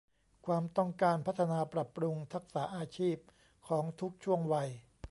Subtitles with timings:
[0.45, 3.17] ความต้องการพัฒนาปรับปรุงทักษะอาชีพ
[3.67, 4.69] ของทุกช่วงวัย